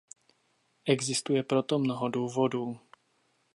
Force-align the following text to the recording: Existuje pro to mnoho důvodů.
Existuje 0.85 1.43
pro 1.43 1.63
to 1.63 1.79
mnoho 1.79 2.09
důvodů. 2.09 2.79